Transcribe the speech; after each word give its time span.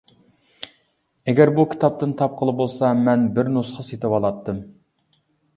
ئەگەر 1.33 1.51
بۇ 1.59 1.65
كىتابتىن 1.73 2.15
تاپقىلى 2.23 2.55
بولسا 2.63 2.89
مەن 3.03 3.29
بىر 3.37 3.53
نۇسخا 3.59 3.87
سېتىۋالاتتىم. 3.91 4.65